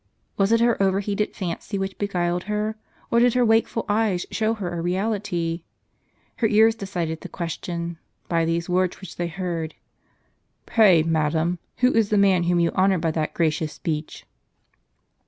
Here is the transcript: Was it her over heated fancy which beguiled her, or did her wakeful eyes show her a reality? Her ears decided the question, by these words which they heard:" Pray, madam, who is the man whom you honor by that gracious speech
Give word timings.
Was 0.35 0.51
it 0.51 0.61
her 0.61 0.81
over 0.81 0.99
heated 0.99 1.35
fancy 1.35 1.77
which 1.77 1.99
beguiled 1.99 2.45
her, 2.45 2.75
or 3.11 3.19
did 3.19 3.35
her 3.35 3.45
wakeful 3.45 3.85
eyes 3.87 4.25
show 4.31 4.55
her 4.55 4.73
a 4.73 4.81
reality? 4.81 5.61
Her 6.37 6.47
ears 6.47 6.73
decided 6.73 7.21
the 7.21 7.29
question, 7.29 7.99
by 8.27 8.43
these 8.45 8.67
words 8.67 8.99
which 8.99 9.17
they 9.17 9.27
heard:" 9.27 9.75
Pray, 10.65 11.03
madam, 11.03 11.59
who 11.77 11.93
is 11.93 12.09
the 12.09 12.17
man 12.17 12.45
whom 12.45 12.59
you 12.59 12.71
honor 12.73 12.97
by 12.97 13.11
that 13.11 13.35
gracious 13.35 13.73
speech 13.73 14.25